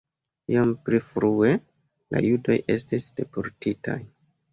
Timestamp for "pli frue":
0.87-1.51